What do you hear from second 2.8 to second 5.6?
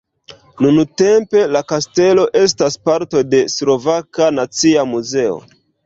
parto de Slovaka nacia muzeo.